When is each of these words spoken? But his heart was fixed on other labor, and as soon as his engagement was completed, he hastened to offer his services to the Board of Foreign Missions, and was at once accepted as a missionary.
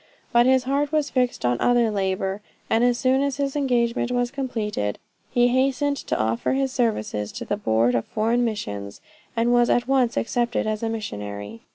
But 0.31 0.47
his 0.47 0.63
heart 0.63 0.91
was 0.91 1.11
fixed 1.11 1.45
on 1.45 1.61
other 1.61 1.91
labor, 1.91 2.41
and 2.71 2.83
as 2.83 2.97
soon 2.97 3.21
as 3.21 3.37
his 3.37 3.55
engagement 3.55 4.09
was 4.11 4.31
completed, 4.31 4.97
he 5.29 5.49
hastened 5.49 5.97
to 5.97 6.17
offer 6.19 6.53
his 6.53 6.71
services 6.71 7.31
to 7.33 7.45
the 7.45 7.55
Board 7.55 7.93
of 7.93 8.05
Foreign 8.05 8.43
Missions, 8.43 8.99
and 9.37 9.53
was 9.53 9.69
at 9.69 9.87
once 9.87 10.17
accepted 10.17 10.65
as 10.65 10.81
a 10.81 10.89
missionary. 10.89 11.61